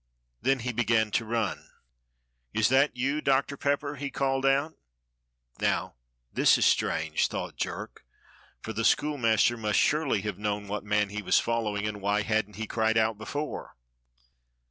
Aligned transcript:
Then 0.41 0.61
he 0.61 0.73
began 0.73 1.11
to 1.11 1.25
run. 1.25 1.69
"Is 2.55 2.69
that 2.69 2.97
you. 2.97 3.21
Doctor 3.21 3.55
Pepper.^" 3.55 3.97
he 3.99 4.09
called 4.09 4.47
out. 4.47 4.73
"Now 5.59 5.93
this 6.33 6.57
is 6.57 6.65
strange," 6.65 7.27
thought 7.27 7.55
Jerk, 7.55 8.03
"for 8.61 8.73
the 8.73 8.83
schoolmaster 8.83 9.57
must 9.57 9.77
surely 9.77 10.21
have 10.21 10.39
known 10.39 10.67
what 10.67 10.83
man 10.83 11.09
he 11.09 11.21
was 11.21 11.37
following, 11.37 11.87
and 11.87 12.01
why 12.01 12.23
hadn't 12.23 12.55
he 12.55 12.65
cried 12.65 12.97
out 12.97 13.19
before?" 13.19 13.75